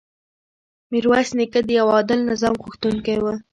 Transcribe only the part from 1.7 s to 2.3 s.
یو عادل